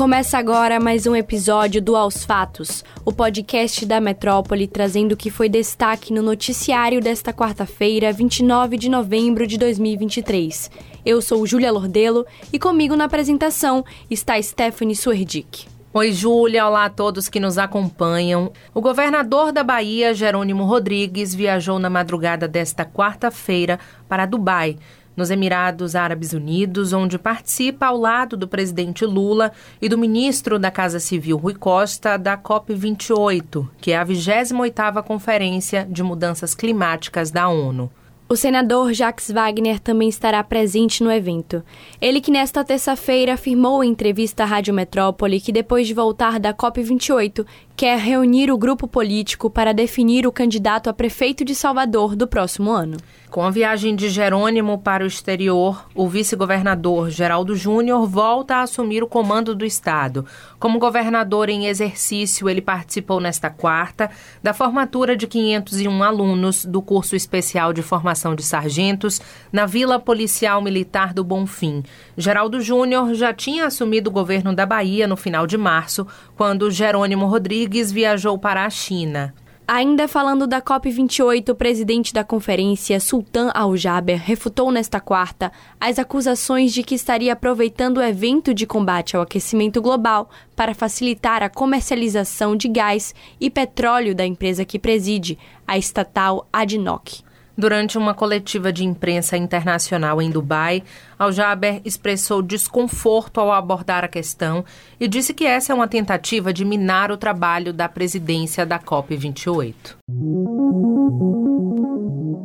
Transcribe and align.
Começa 0.00 0.38
agora 0.38 0.80
mais 0.80 1.06
um 1.06 1.14
episódio 1.14 1.82
do 1.82 1.94
Aos 1.94 2.24
Fatos, 2.24 2.82
o 3.04 3.12
podcast 3.12 3.84
da 3.84 4.00
Metrópole 4.00 4.66
trazendo 4.66 5.12
o 5.12 5.16
que 5.16 5.30
foi 5.30 5.46
destaque 5.46 6.10
no 6.10 6.22
noticiário 6.22 7.02
desta 7.02 7.34
quarta-feira, 7.34 8.10
29 8.10 8.78
de 8.78 8.88
novembro 8.88 9.46
de 9.46 9.58
2023. 9.58 10.70
Eu 11.04 11.20
sou 11.20 11.46
Júlia 11.46 11.70
Lordelo 11.70 12.24
e 12.50 12.58
comigo 12.58 12.96
na 12.96 13.04
apresentação 13.04 13.84
está 14.10 14.40
Stephanie 14.40 14.96
Suerdick. 14.96 15.66
Oi, 15.92 16.12
Júlia. 16.12 16.66
Olá 16.66 16.86
a 16.86 16.90
todos 16.90 17.28
que 17.28 17.38
nos 17.38 17.58
acompanham. 17.58 18.52
O 18.72 18.80
governador 18.80 19.52
da 19.52 19.62
Bahia, 19.62 20.14
Jerônimo 20.14 20.64
Rodrigues, 20.64 21.34
viajou 21.34 21.78
na 21.78 21.90
madrugada 21.90 22.48
desta 22.48 22.86
quarta-feira 22.86 23.78
para 24.08 24.24
Dubai 24.24 24.78
nos 25.20 25.30
Emirados 25.30 25.94
Árabes 25.94 26.32
Unidos, 26.32 26.94
onde 26.94 27.18
participa 27.18 27.86
ao 27.86 27.98
lado 27.98 28.38
do 28.38 28.48
presidente 28.48 29.04
Lula 29.04 29.52
e 29.80 29.86
do 29.86 29.98
ministro 29.98 30.58
da 30.58 30.70
Casa 30.70 30.98
Civil 30.98 31.36
Rui 31.36 31.54
Costa 31.54 32.16
da 32.16 32.38
COP28, 32.38 33.68
que 33.78 33.92
é 33.92 33.98
a 33.98 34.06
28ª 34.06 35.02
Conferência 35.02 35.86
de 35.88 36.02
Mudanças 36.02 36.54
Climáticas 36.54 37.30
da 37.30 37.50
ONU. 37.50 37.90
O 38.30 38.36
senador 38.36 38.94
Jacques 38.94 39.30
Wagner 39.30 39.78
também 39.78 40.08
estará 40.08 40.42
presente 40.42 41.02
no 41.02 41.12
evento. 41.12 41.62
Ele 42.00 42.20
que 42.20 42.30
nesta 42.30 42.64
terça-feira 42.64 43.34
afirmou 43.34 43.84
em 43.84 43.90
entrevista 43.90 44.44
à 44.44 44.46
Rádio 44.46 44.72
Metrópole 44.72 45.40
que 45.40 45.52
depois 45.52 45.86
de 45.86 45.92
voltar 45.92 46.40
da 46.40 46.54
COP28 46.54 47.44
quer 47.76 47.98
reunir 47.98 48.50
o 48.50 48.56
grupo 48.56 48.88
político 48.88 49.50
para 49.50 49.74
definir 49.74 50.26
o 50.26 50.32
candidato 50.32 50.88
a 50.88 50.94
prefeito 50.94 51.44
de 51.44 51.54
Salvador 51.54 52.16
do 52.16 52.26
próximo 52.26 52.70
ano. 52.70 52.96
Com 53.30 53.44
a 53.44 53.50
viagem 53.50 53.94
de 53.94 54.08
Jerônimo 54.08 54.76
para 54.76 55.04
o 55.04 55.06
exterior, 55.06 55.86
o 55.94 56.08
vice-governador 56.08 57.10
Geraldo 57.10 57.54
Júnior 57.54 58.04
volta 58.04 58.56
a 58.56 58.62
assumir 58.62 59.04
o 59.04 59.06
comando 59.06 59.54
do 59.54 59.64
Estado. 59.64 60.26
Como 60.58 60.80
governador 60.80 61.48
em 61.48 61.66
exercício, 61.66 62.48
ele 62.48 62.60
participou 62.60 63.20
nesta 63.20 63.48
quarta 63.48 64.10
da 64.42 64.52
formatura 64.52 65.16
de 65.16 65.28
501 65.28 66.02
alunos 66.02 66.64
do 66.64 66.82
curso 66.82 67.14
especial 67.14 67.72
de 67.72 67.82
formação 67.82 68.34
de 68.34 68.42
sargentos 68.42 69.20
na 69.52 69.64
Vila 69.64 70.00
Policial 70.00 70.60
Militar 70.60 71.14
do 71.14 71.22
Bonfim. 71.22 71.84
Geraldo 72.16 72.60
Júnior 72.60 73.14
já 73.14 73.32
tinha 73.32 73.66
assumido 73.66 74.10
o 74.10 74.12
governo 74.12 74.52
da 74.52 74.66
Bahia 74.66 75.06
no 75.06 75.16
final 75.16 75.46
de 75.46 75.56
março, 75.56 76.04
quando 76.36 76.68
Jerônimo 76.68 77.26
Rodrigues 77.26 77.92
viajou 77.92 78.36
para 78.36 78.64
a 78.64 78.70
China. 78.70 79.32
Ainda 79.72 80.08
falando 80.08 80.48
da 80.48 80.60
COP28, 80.60 81.50
o 81.50 81.54
presidente 81.54 82.12
da 82.12 82.24
conferência, 82.24 82.98
Sultan 82.98 83.52
Al-Jaber, 83.54 84.20
refutou 84.20 84.72
nesta 84.72 84.98
quarta 84.98 85.52
as 85.80 85.96
acusações 85.96 86.72
de 86.74 86.82
que 86.82 86.96
estaria 86.96 87.32
aproveitando 87.32 87.98
o 87.98 88.02
evento 88.02 88.52
de 88.52 88.66
combate 88.66 89.14
ao 89.14 89.22
aquecimento 89.22 89.80
global 89.80 90.28
para 90.56 90.74
facilitar 90.74 91.44
a 91.44 91.48
comercialização 91.48 92.56
de 92.56 92.66
gás 92.66 93.14
e 93.40 93.48
petróleo 93.48 94.12
da 94.12 94.26
empresa 94.26 94.64
que 94.64 94.76
preside, 94.76 95.38
a 95.64 95.78
estatal 95.78 96.48
ADNOC. 96.52 97.22
Durante 97.56 97.96
uma 97.96 98.14
coletiva 98.14 98.72
de 98.72 98.84
imprensa 98.84 99.36
internacional 99.36 100.20
em 100.20 100.30
Dubai, 100.30 100.82
Al-Jaber 101.20 101.82
expressou 101.84 102.40
desconforto 102.40 103.40
ao 103.40 103.52
abordar 103.52 104.02
a 104.02 104.08
questão 104.08 104.64
e 104.98 105.06
disse 105.06 105.34
que 105.34 105.44
essa 105.44 105.70
é 105.70 105.74
uma 105.74 105.86
tentativa 105.86 106.50
de 106.50 106.64
minar 106.64 107.12
o 107.12 107.16
trabalho 107.18 107.74
da 107.74 107.90
presidência 107.90 108.64
da 108.64 108.78
COP28. 108.78 109.74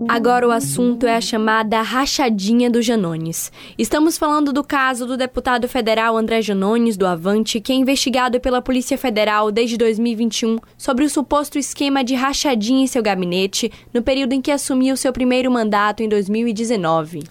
Agora 0.09 0.45
o 0.45 0.51
assunto 0.51 1.07
é 1.07 1.15
a 1.15 1.21
chamada 1.21 1.81
rachadinha 1.81 2.69
do 2.69 2.81
Janones. 2.81 3.49
Estamos 3.77 4.17
falando 4.17 4.51
do 4.51 4.61
caso 4.61 5.05
do 5.05 5.15
deputado 5.15 5.69
federal 5.69 6.17
André 6.17 6.41
Janones, 6.41 6.97
do 6.97 7.07
Avante, 7.07 7.61
que 7.61 7.71
é 7.71 7.75
investigado 7.75 8.41
pela 8.41 8.61
Polícia 8.61 8.97
Federal 8.97 9.53
desde 9.53 9.77
2021 9.77 10.59
sobre 10.77 11.05
o 11.05 11.09
suposto 11.09 11.57
esquema 11.57 12.03
de 12.03 12.13
rachadinha 12.13 12.83
em 12.83 12.87
seu 12.87 13.01
gabinete 13.01 13.71
no 13.93 14.01
período 14.01 14.33
em 14.33 14.41
que 14.41 14.51
assumiu 14.51 14.97
seu 14.97 15.13
primeiro 15.13 15.49
mandato 15.49 16.03
em 16.03 16.09
2019. 16.09 17.23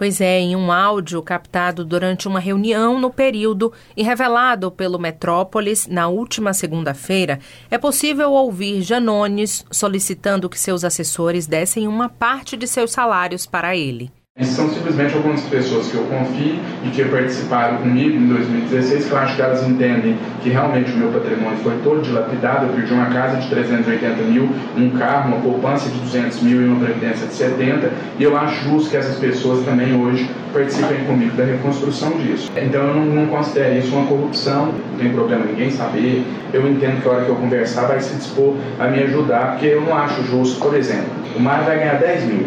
Pois 0.00 0.18
é, 0.18 0.40
em 0.40 0.56
um 0.56 0.72
áudio 0.72 1.22
captado 1.22 1.84
durante 1.84 2.26
uma 2.26 2.40
reunião 2.40 2.98
no 2.98 3.10
período 3.10 3.70
e 3.94 4.02
revelado 4.02 4.70
pelo 4.70 4.98
Metrópolis 4.98 5.86
na 5.86 6.08
última 6.08 6.54
segunda-feira, 6.54 7.38
é 7.70 7.76
possível 7.76 8.32
ouvir 8.32 8.80
Janones 8.80 9.62
solicitando 9.70 10.48
que 10.48 10.58
seus 10.58 10.84
assessores 10.84 11.46
dessem 11.46 11.86
uma 11.86 12.08
parte 12.08 12.56
de 12.56 12.66
seus 12.66 12.92
salários 12.92 13.44
para 13.44 13.76
ele. 13.76 14.10
São 14.44 14.70
simplesmente 14.70 15.14
algumas 15.14 15.42
pessoas 15.42 15.88
que 15.88 15.96
eu 15.96 16.04
confio 16.04 16.54
e 16.84 16.90
que 16.90 17.04
participaram 17.04 17.78
comigo 17.78 18.16
em 18.16 18.26
2016, 18.26 19.06
que 19.06 19.10
eu 19.10 19.18
acho 19.18 19.36
que 19.36 19.42
elas 19.42 19.66
entendem 19.66 20.16
que 20.42 20.48
realmente 20.48 20.92
o 20.92 20.96
meu 20.96 21.08
patrimônio 21.08 21.58
foi 21.58 21.76
todo 21.84 22.00
dilapidado. 22.00 22.66
Eu 22.66 22.72
perdi 22.72 22.92
uma 22.92 23.06
casa 23.06 23.36
de 23.36 23.48
380 23.48 24.22
mil, 24.22 24.48
um 24.78 24.90
carro, 24.90 25.28
uma 25.28 25.40
poupança 25.40 25.90
de 25.90 25.98
200 25.98 26.42
mil 26.42 26.62
e 26.62 26.64
uma 26.64 26.84
previdência 26.84 27.26
de 27.26 27.34
70. 27.34 27.90
E 28.18 28.22
eu 28.22 28.36
acho 28.36 28.70
justo 28.70 28.90
que 28.90 28.96
essas 28.96 29.16
pessoas 29.16 29.64
também 29.64 29.94
hoje 29.94 30.30
participem 30.52 31.04
comigo 31.04 31.36
da 31.36 31.44
reconstrução 31.44 32.10
disso. 32.12 32.50
Então 32.56 32.82
eu 32.82 32.94
não, 32.94 33.04
não 33.06 33.26
considero 33.26 33.78
isso 33.78 33.94
uma 33.94 34.06
corrupção, 34.06 34.72
não 34.92 34.98
tem 34.98 35.12
problema 35.12 35.44
ninguém 35.44 35.70
saber. 35.70 36.24
Eu 36.52 36.66
entendo 36.70 37.02
que 37.02 37.08
a 37.08 37.12
hora 37.12 37.24
que 37.24 37.30
eu 37.30 37.36
conversar 37.36 37.86
vai 37.86 38.00
se 38.00 38.14
dispor 38.14 38.56
a 38.78 38.86
me 38.86 39.02
ajudar, 39.02 39.52
porque 39.52 39.66
eu 39.66 39.82
não 39.82 39.94
acho 39.96 40.22
justo, 40.22 40.60
por 40.60 40.74
exemplo, 40.74 41.10
o 41.36 41.40
Mário 41.40 41.64
vai 41.64 41.78
ganhar 41.78 41.94
10 41.98 42.24
mil, 42.24 42.46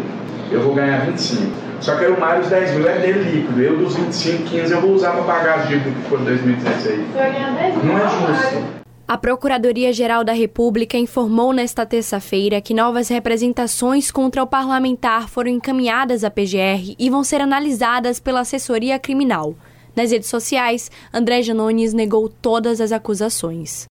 eu 0.50 0.60
vou 0.60 0.74
ganhar 0.74 1.04
25. 1.06 1.63
Só 1.84 1.96
que 1.96 2.08
Mário, 2.08 2.40
os 2.40 2.48
10 2.48 2.76
mil 2.76 2.88
é 2.88 2.98
dele 2.98 3.30
líquido. 3.30 3.60
Eu, 3.60 3.76
dos 3.76 3.94
25, 3.94 4.44
15, 4.44 4.72
eu 4.72 4.80
vou 4.80 4.92
usar 4.92 5.12
para 5.12 5.22
pagar 5.24 5.58
as 5.58 5.68
dívidas 5.68 5.92
que 5.92 6.08
foram 6.08 6.22
em 6.22 6.24
2016. 6.24 6.96
Você 6.96 7.12
vai 7.12 7.32
ganhar 7.32 7.50
10 7.50 7.76
mil? 7.76 7.84
Não 7.84 7.98
é 7.98 8.08
justo. 8.08 8.84
A 9.06 9.18
Procuradoria-Geral 9.18 10.24
da 10.24 10.32
República 10.32 10.96
informou 10.96 11.52
nesta 11.52 11.84
terça-feira 11.84 12.58
que 12.62 12.72
novas 12.72 13.08
representações 13.08 14.10
contra 14.10 14.42
o 14.42 14.46
parlamentar 14.46 15.28
foram 15.28 15.50
encaminhadas 15.50 16.24
à 16.24 16.30
PGR 16.30 16.96
e 16.98 17.10
vão 17.10 17.22
ser 17.22 17.42
analisadas 17.42 18.18
pela 18.18 18.40
assessoria 18.40 18.98
criminal. 18.98 19.54
Nas 19.94 20.10
redes 20.10 20.30
sociais, 20.30 20.90
André 21.12 21.42
Janones 21.42 21.92
negou 21.92 22.30
todas 22.30 22.80
as 22.80 22.92
acusações. 22.92 23.84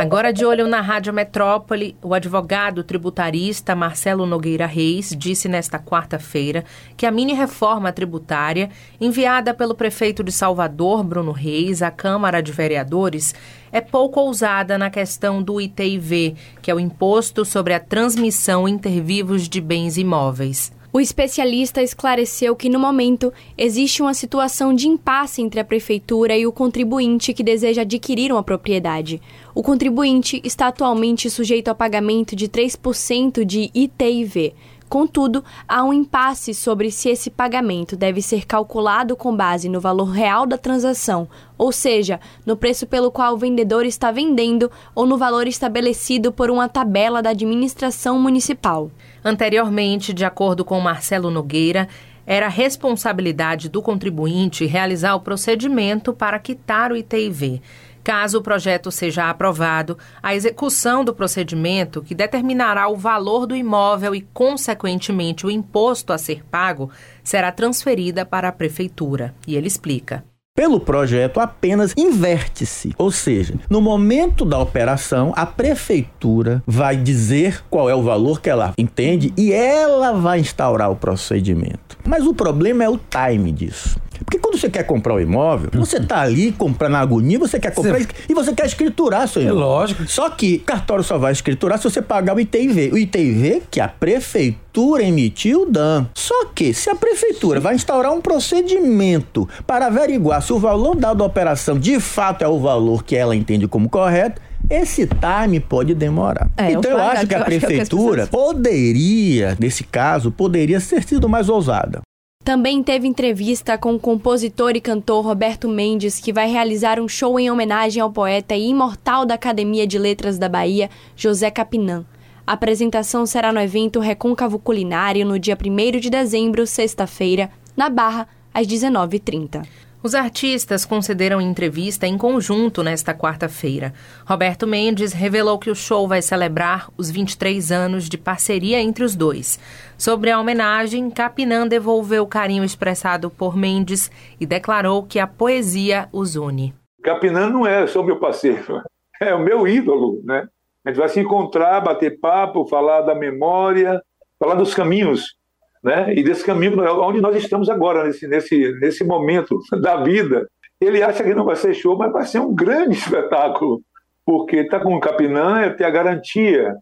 Agora 0.00 0.32
de 0.32 0.44
olho 0.44 0.68
na 0.68 0.80
Rádio 0.80 1.12
Metrópole, 1.12 1.96
o 2.00 2.14
advogado 2.14 2.84
tributarista 2.84 3.74
Marcelo 3.74 4.26
Nogueira 4.26 4.64
Reis 4.64 5.12
disse 5.12 5.48
nesta 5.48 5.76
quarta-feira 5.76 6.64
que 6.96 7.04
a 7.04 7.10
mini-reforma 7.10 7.92
tributária, 7.92 8.70
enviada 9.00 9.52
pelo 9.52 9.74
prefeito 9.74 10.22
de 10.22 10.30
Salvador, 10.30 11.02
Bruno 11.02 11.32
Reis, 11.32 11.82
à 11.82 11.90
Câmara 11.90 12.40
de 12.40 12.52
Vereadores, 12.52 13.34
é 13.72 13.80
pouco 13.80 14.20
ousada 14.20 14.78
na 14.78 14.88
questão 14.88 15.42
do 15.42 15.60
ITIV, 15.60 16.36
que 16.62 16.70
é 16.70 16.74
o 16.74 16.78
Imposto 16.78 17.44
sobre 17.44 17.74
a 17.74 17.80
Transmissão 17.80 18.68
Intervivos 18.68 19.48
de 19.48 19.60
Bens 19.60 19.96
Imóveis. 19.96 20.77
O 20.90 21.00
especialista 21.00 21.82
esclareceu 21.82 22.56
que, 22.56 22.70
no 22.70 22.78
momento, 22.78 23.30
existe 23.58 24.00
uma 24.00 24.14
situação 24.14 24.74
de 24.74 24.88
impasse 24.88 25.42
entre 25.42 25.60
a 25.60 25.64
prefeitura 25.64 26.36
e 26.36 26.46
o 26.46 26.52
contribuinte 26.52 27.34
que 27.34 27.42
deseja 27.42 27.82
adquirir 27.82 28.32
uma 28.32 28.42
propriedade. 28.42 29.20
O 29.54 29.62
contribuinte 29.62 30.40
está 30.42 30.68
atualmente 30.68 31.28
sujeito 31.28 31.68
a 31.68 31.74
pagamento 31.74 32.34
de 32.34 32.48
3% 32.48 33.44
de 33.44 33.70
ITIV. 33.74 34.54
Contudo, 34.88 35.44
há 35.68 35.84
um 35.84 35.92
impasse 35.92 36.54
sobre 36.54 36.90
se 36.90 37.10
esse 37.10 37.30
pagamento 37.30 37.94
deve 37.94 38.22
ser 38.22 38.46
calculado 38.46 39.14
com 39.14 39.36
base 39.36 39.68
no 39.68 39.80
valor 39.80 40.10
real 40.10 40.46
da 40.46 40.56
transação, 40.56 41.28
ou 41.58 41.70
seja, 41.70 42.18
no 42.46 42.56
preço 42.56 42.86
pelo 42.86 43.10
qual 43.10 43.34
o 43.34 43.38
vendedor 43.38 43.84
está 43.84 44.10
vendendo 44.10 44.70
ou 44.94 45.04
no 45.04 45.18
valor 45.18 45.46
estabelecido 45.46 46.32
por 46.32 46.50
uma 46.50 46.68
tabela 46.68 47.20
da 47.20 47.30
administração 47.30 48.18
municipal. 48.18 48.90
Anteriormente, 49.22 50.14
de 50.14 50.24
acordo 50.24 50.64
com 50.64 50.80
Marcelo 50.80 51.30
Nogueira, 51.30 51.88
era 52.28 52.46
responsabilidade 52.46 53.70
do 53.70 53.80
contribuinte 53.80 54.66
realizar 54.66 55.14
o 55.14 55.20
procedimento 55.20 56.12
para 56.12 56.38
quitar 56.38 56.92
o 56.92 56.96
ITIV. 56.96 57.62
Caso 58.04 58.38
o 58.38 58.42
projeto 58.42 58.90
seja 58.90 59.30
aprovado, 59.30 59.96
a 60.22 60.34
execução 60.34 61.02
do 61.02 61.14
procedimento, 61.14 62.02
que 62.02 62.14
determinará 62.14 62.86
o 62.86 62.96
valor 62.96 63.46
do 63.46 63.56
imóvel 63.56 64.14
e, 64.14 64.20
consequentemente, 64.20 65.46
o 65.46 65.50
imposto 65.50 66.12
a 66.12 66.18
ser 66.18 66.44
pago, 66.44 66.90
será 67.24 67.50
transferida 67.50 68.26
para 68.26 68.48
a 68.48 68.52
Prefeitura. 68.52 69.34
E 69.46 69.56
ele 69.56 69.66
explica 69.66 70.22
pelo 70.58 70.80
projeto 70.80 71.38
apenas 71.38 71.94
inverte-se. 71.96 72.92
Ou 72.98 73.12
seja, 73.12 73.54
no 73.70 73.80
momento 73.80 74.44
da 74.44 74.58
operação, 74.58 75.32
a 75.36 75.46
prefeitura 75.46 76.60
vai 76.66 76.96
dizer 76.96 77.62
qual 77.70 77.88
é 77.88 77.94
o 77.94 78.02
valor 78.02 78.40
que 78.40 78.50
ela 78.50 78.74
entende 78.76 79.32
e 79.36 79.52
ela 79.52 80.14
vai 80.14 80.40
instaurar 80.40 80.90
o 80.90 80.96
procedimento. 80.96 81.96
Mas 82.04 82.26
o 82.26 82.34
problema 82.34 82.82
é 82.82 82.88
o 82.88 82.98
time 82.98 83.52
disso. 83.52 84.00
Porque 84.24 84.37
você 84.58 84.68
quer 84.68 84.84
comprar 84.84 85.14
o 85.14 85.16
um 85.16 85.20
imóvel, 85.20 85.70
você 85.72 86.00
tá 86.00 86.20
ali 86.20 86.52
comprando 86.52 86.96
a 86.96 87.00
agonia, 87.00 87.38
você 87.38 87.58
quer 87.58 87.72
comprar 87.72 87.98
você... 87.98 88.08
e 88.28 88.34
você 88.34 88.52
quer 88.52 88.66
escriturar 88.66 89.28
seu 89.28 89.42
é 89.42 89.44
imóvel. 89.46 89.60
É 89.60 89.64
lógico. 89.64 90.08
Só 90.08 90.30
que 90.30 90.56
o 90.56 90.60
cartório 90.60 91.04
só 91.04 91.18
vai 91.18 91.32
escriturar 91.32 91.78
se 91.78 91.84
você 91.84 92.02
pagar 92.02 92.34
o 92.34 92.40
ITV. 92.40 92.90
O 92.92 92.98
ITV 92.98 93.62
que 93.70 93.80
a 93.80 93.88
prefeitura 93.88 95.02
emitiu 95.02 95.62
o 95.62 95.66
DAN. 95.66 96.08
Só 96.14 96.46
que 96.46 96.72
se 96.74 96.90
a 96.90 96.94
prefeitura 96.94 97.60
vai 97.60 97.74
instaurar 97.74 98.12
um 98.12 98.20
procedimento 98.20 99.48
para 99.66 99.86
averiguar 99.86 100.42
se 100.42 100.52
o 100.52 100.58
valor 100.58 100.96
dado 100.96 101.22
à 101.22 101.26
operação 101.26 101.78
de 101.78 101.98
fato 102.00 102.42
é 102.42 102.48
o 102.48 102.58
valor 102.58 103.04
que 103.04 103.16
ela 103.16 103.34
entende 103.34 103.66
como 103.66 103.88
correto, 103.88 104.40
esse 104.70 105.06
time 105.06 105.60
pode 105.60 105.94
demorar. 105.94 106.50
É, 106.56 106.72
então 106.72 106.90
eu, 106.90 106.98
acho 106.98 107.26
que 107.26 107.34
a 107.34 107.44
prefeitura 107.44 108.26
que 108.26 108.30
pessoas... 108.30 108.54
poderia, 108.54 109.56
nesse 109.58 109.84
caso, 109.84 110.30
poderia 110.30 110.80
ter 110.80 111.02
sido 111.02 111.28
mais 111.28 111.48
ousada. 111.48 112.00
Também 112.48 112.82
teve 112.82 113.06
entrevista 113.06 113.76
com 113.76 113.94
o 113.94 114.00
compositor 114.00 114.70
e 114.74 114.80
cantor 114.80 115.22
Roberto 115.22 115.68
Mendes, 115.68 116.18
que 116.18 116.32
vai 116.32 116.50
realizar 116.50 116.98
um 116.98 117.06
show 117.06 117.38
em 117.38 117.50
homenagem 117.50 118.00
ao 118.00 118.10
poeta 118.10 118.56
e 118.56 118.70
imortal 118.70 119.26
da 119.26 119.34
Academia 119.34 119.86
de 119.86 119.98
Letras 119.98 120.38
da 120.38 120.48
Bahia, 120.48 120.88
José 121.14 121.50
Capinã. 121.50 122.06
A 122.46 122.54
apresentação 122.54 123.26
será 123.26 123.52
no 123.52 123.60
evento 123.60 124.00
Recôncavo 124.00 124.58
Culinário 124.58 125.26
no 125.26 125.38
dia 125.38 125.58
1 125.62 126.00
de 126.00 126.08
dezembro, 126.08 126.66
sexta-feira, 126.66 127.50
na 127.76 127.90
Barra, 127.90 128.26
às 128.54 128.66
19h30. 128.66 129.66
Os 130.00 130.14
artistas 130.14 130.84
concederam 130.84 131.40
entrevista 131.40 132.06
em 132.06 132.16
conjunto 132.16 132.84
nesta 132.84 133.12
quarta-feira. 133.12 133.92
Roberto 134.24 134.64
Mendes 134.64 135.12
revelou 135.12 135.58
que 135.58 135.70
o 135.70 135.74
show 135.74 136.06
vai 136.06 136.22
celebrar 136.22 136.88
os 136.96 137.10
23 137.10 137.72
anos 137.72 138.08
de 138.08 138.16
parceria 138.16 138.80
entre 138.80 139.02
os 139.02 139.16
dois. 139.16 139.58
Sobre 139.98 140.30
a 140.30 140.38
homenagem, 140.38 141.10
Capinã 141.10 141.66
devolveu 141.66 142.22
o 142.22 142.28
carinho 142.28 142.62
expressado 142.62 143.28
por 143.28 143.56
Mendes 143.56 144.08
e 144.40 144.46
declarou 144.46 145.02
que 145.02 145.18
a 145.18 145.26
poesia 145.26 146.08
os 146.12 146.36
une. 146.36 146.72
Capinã 147.02 147.50
não 147.50 147.66
é 147.66 147.84
só 147.88 148.00
meu 148.00 148.20
parceiro, 148.20 148.80
é 149.20 149.34
o 149.34 149.42
meu 149.42 149.66
ídolo, 149.66 150.22
né? 150.24 150.46
A 150.86 150.90
gente 150.90 150.98
vai 151.00 151.08
se 151.08 151.18
encontrar, 151.18 151.80
bater 151.80 152.20
papo, 152.20 152.68
falar 152.68 153.00
da 153.00 153.16
memória, 153.16 154.00
falar 154.38 154.54
dos 154.54 154.74
caminhos 154.74 155.37
né? 155.82 156.14
E 156.14 156.22
desse 156.22 156.44
caminho 156.44 156.78
onde 157.02 157.20
nós 157.20 157.36
estamos 157.36 157.68
agora 157.68 158.04
nesse 158.04 158.26
nesse 158.26 158.72
nesse 158.80 159.04
momento 159.04 159.58
da 159.80 160.02
vida. 160.02 160.46
Ele 160.80 161.02
acha 161.02 161.24
que 161.24 161.34
não 161.34 161.44
vai 161.44 161.56
ser 161.56 161.74
show, 161.74 161.96
mas 161.96 162.12
vai 162.12 162.24
ser 162.24 162.40
um 162.40 162.54
grande 162.54 162.94
espetáculo, 162.98 163.80
porque 164.24 164.56
está 164.56 164.78
com 164.78 164.94
o 164.94 165.00
Capinã 165.00 165.74
ter 165.76 165.84
a 165.84 165.90
garantia 165.90 166.74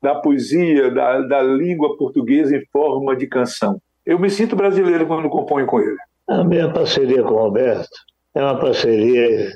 da 0.00 0.14
poesia, 0.16 0.90
da, 0.90 1.20
da 1.20 1.42
língua 1.42 1.96
portuguesa 1.96 2.56
em 2.56 2.64
forma 2.72 3.16
de 3.16 3.26
canção. 3.26 3.80
Eu 4.04 4.18
me 4.18 4.28
sinto 4.28 4.56
brasileiro 4.56 5.06
quando 5.06 5.28
componho 5.28 5.66
com 5.66 5.80
ele. 5.80 5.96
A 6.28 6.42
minha 6.42 6.72
parceria 6.72 7.22
com 7.22 7.34
o 7.34 7.38
Roberto 7.38 7.88
é 8.34 8.42
uma 8.42 8.58
parceria 8.58 9.50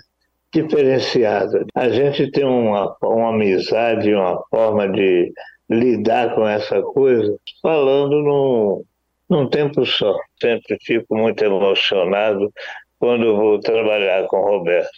diferenciada. 0.52 1.66
A 1.74 1.88
gente 1.88 2.30
tem 2.30 2.44
uma, 2.44 2.94
uma 3.02 3.30
amizade, 3.30 4.14
uma 4.14 4.40
forma 4.48 4.88
de 4.88 5.32
lidar 5.68 6.34
com 6.34 6.46
essa 6.46 6.80
coisa 6.82 7.36
falando 7.62 8.22
num, 8.22 8.84
num 9.28 9.48
tempo 9.48 9.84
só. 9.84 10.16
Sempre 10.40 10.76
fico 10.82 11.16
muito 11.16 11.44
emocionado 11.44 12.52
quando 12.98 13.36
vou 13.36 13.58
trabalhar 13.58 14.26
com 14.26 14.36
o 14.38 14.58
Roberto. 14.58 14.90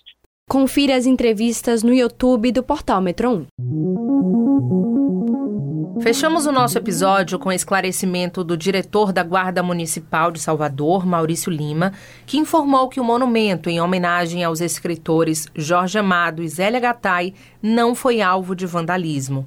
Confira 0.49 0.97
as 0.97 1.07
entrevistas 1.07 1.83
no 1.83 1.93
YouTube 1.93 2.53
do 2.53 2.63
Portal 2.63 3.03
Metro 3.03 3.31
1. 3.31 3.47
Fechamos 6.01 6.47
o 6.47 6.53
nosso 6.53 6.79
episódio 6.79 7.39
com 7.41 7.51
esclarecimento 7.51 8.45
do 8.45 8.57
diretor 8.57 9.13
da 9.13 9.25
Guarda 9.25 9.65
Municipal 9.65 10.31
de 10.31 10.39
Salvador, 10.39 11.05
Maurício 11.05 11.51
Lima, 11.51 11.93
que 12.25 12.39
informou 12.39 12.89
que 12.89 13.01
o 13.01 13.05
monumento 13.05 13.69
em 13.69 13.81
homenagem 13.81 14.45
aos 14.45 14.61
escritores 14.61 15.49
Jorge 15.57 15.99
Amado 15.99 16.43
e 16.43 16.49
Zélia 16.49 16.79
Gattai 16.79 17.35
não 17.61 17.97
foi 17.97 18.23
alvo 18.23 18.55
de 18.55 18.65
vandalismo. 18.65 19.45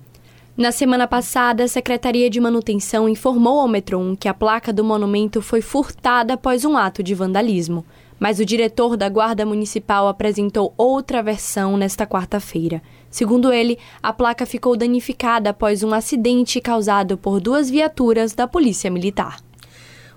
Na 0.57 0.69
semana 0.71 1.07
passada, 1.07 1.63
a 1.63 1.67
Secretaria 1.67 2.29
de 2.29 2.39
Manutenção 2.39 3.07
informou 3.07 3.61
ao 3.61 3.69
Metron 3.69 4.17
que 4.17 4.27
a 4.27 4.33
placa 4.33 4.73
do 4.73 4.83
monumento 4.83 5.41
foi 5.41 5.61
furtada 5.61 6.33
após 6.33 6.65
um 6.65 6.75
ato 6.75 7.01
de 7.01 7.15
vandalismo. 7.15 7.85
Mas 8.19 8.37
o 8.37 8.45
diretor 8.45 8.97
da 8.97 9.07
Guarda 9.07 9.45
Municipal 9.45 10.09
apresentou 10.09 10.73
outra 10.77 11.23
versão 11.23 11.77
nesta 11.77 12.05
quarta-feira. 12.05 12.81
Segundo 13.09 13.51
ele, 13.51 13.79
a 14.03 14.11
placa 14.11 14.45
ficou 14.45 14.75
danificada 14.75 15.49
após 15.49 15.83
um 15.83 15.93
acidente 15.93 16.59
causado 16.59 17.17
por 17.17 17.39
duas 17.39 17.69
viaturas 17.69 18.33
da 18.33 18.45
Polícia 18.45 18.91
Militar. 18.91 19.37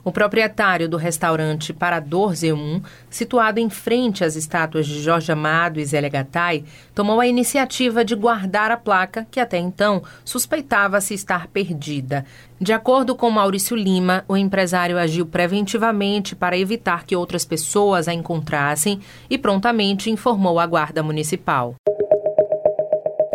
O 0.05 0.13
proprietário 0.13 0.87
do 0.87 0.99
restaurante 0.99 1.73
Parador 1.73 2.33
Z1, 2.33 2.83
situado 3.09 3.59
em 3.59 3.71
frente 3.71 4.23
às 4.23 4.37
estátuas 4.37 4.87
de 4.87 5.01
Jorge 5.01 5.33
Amado 5.33 5.81
e 5.81 5.85
Zélia 5.85 6.11
Gattai, 6.11 6.63
tomou 6.95 7.21
a 7.21 7.27
iniciativa 7.27 8.05
de 8.05 8.15
guardar 8.15 8.71
a 8.71 8.77
placa, 8.77 9.27
que 9.31 9.41
até 9.41 9.57
então 9.57 10.03
suspeitava-se 10.23 11.15
estar 11.15 11.47
perdida. 11.47 12.27
De 12.61 12.75
acordo 12.75 13.17
com 13.17 13.31
Maurício 13.31 13.75
Lima, 13.75 14.27
o 14.29 14.37
empresário 14.37 14.99
agiu 14.99 15.25
preventivamente 15.25 16.37
para 16.37 16.59
evitar 16.59 17.05
que 17.05 17.17
outras 17.17 17.47
pessoas 17.47 18.07
a 18.07 18.13
encontrassem 18.13 19.01
e 19.31 19.39
prontamente 19.39 20.11
informou 20.11 20.61
a 20.61 20.67
Guarda 20.67 21.03
Municipal. 21.03 21.77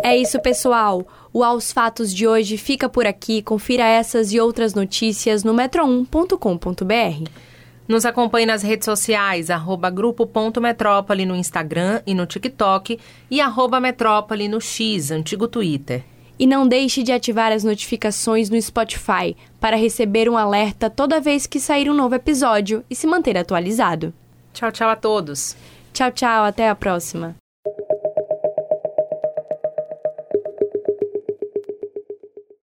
É 0.02 0.16
isso, 0.16 0.40
pessoal. 0.40 1.06
O 1.32 1.44
Aos 1.44 1.70
Fatos 1.70 2.12
de 2.12 2.26
hoje 2.26 2.56
fica 2.56 2.88
por 2.88 3.06
aqui. 3.06 3.40
Confira 3.40 3.84
essas 3.84 4.32
e 4.32 4.40
outras 4.40 4.74
notícias 4.74 5.44
no 5.44 5.54
metro1.com.br. 5.54 7.30
Nos 7.86 8.04
acompanhe 8.04 8.46
nas 8.46 8.62
redes 8.62 8.84
sociais, 8.84 9.50
arroba 9.50 9.90
grupo.metrópole 9.90 11.26
no 11.26 11.34
Instagram 11.34 12.02
e 12.06 12.14
no 12.14 12.26
TikTok 12.26 12.98
e 13.30 13.40
arroba 13.40 13.80
metrópole 13.80 14.48
no 14.48 14.60
X, 14.60 15.10
antigo 15.10 15.48
Twitter. 15.48 16.04
E 16.38 16.46
não 16.46 16.66
deixe 16.66 17.02
de 17.02 17.12
ativar 17.12 17.52
as 17.52 17.64
notificações 17.64 18.48
no 18.48 18.60
Spotify 18.60 19.36
para 19.60 19.76
receber 19.76 20.28
um 20.28 20.36
alerta 20.36 20.88
toda 20.88 21.20
vez 21.20 21.46
que 21.46 21.60
sair 21.60 21.90
um 21.90 21.94
novo 21.94 22.14
episódio 22.14 22.84
e 22.88 22.94
se 22.94 23.06
manter 23.06 23.36
atualizado. 23.36 24.14
Tchau, 24.52 24.72
tchau 24.72 24.88
a 24.88 24.96
todos. 24.96 25.56
Tchau, 25.92 26.10
tchau, 26.10 26.44
até 26.44 26.68
a 26.68 26.74
próxima. 26.74 27.39